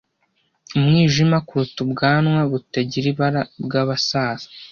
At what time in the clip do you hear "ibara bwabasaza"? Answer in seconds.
3.13-4.47